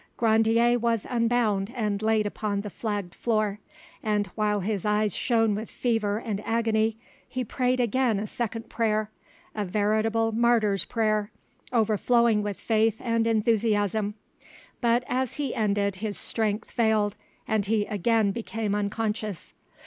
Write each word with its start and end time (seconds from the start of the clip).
Grandier 0.17 0.79
was 0.79 1.05
unbound 1.07 1.71
and 1.75 2.01
laid 2.01 2.25
upon 2.25 2.61
the 2.61 2.71
flagged 2.71 3.13
floor, 3.13 3.59
and 4.01 4.25
while 4.33 4.61
his 4.61 4.83
eyes 4.83 5.15
shone 5.15 5.53
with 5.53 5.69
fever 5.69 6.17
and 6.17 6.41
agony 6.43 6.97
he 7.29 7.43
prayed 7.45 7.79
again 7.79 8.17
a 8.19 8.25
second 8.25 8.67
prayer—a 8.67 9.63
veritable 9.63 10.31
martyr's 10.31 10.85
prayer, 10.85 11.29
overflowing 11.71 12.41
with 12.41 12.57
faith 12.59 12.97
and 12.99 13.27
enthusiasm; 13.27 14.15
but 14.81 15.03
as 15.05 15.35
he 15.35 15.53
ended 15.53 15.97
his 15.97 16.17
strength 16.17 16.71
failed, 16.71 17.13
and 17.47 17.67
he 17.67 17.85
again 17.85 18.31
became 18.31 18.73
unconscious. 18.73 19.53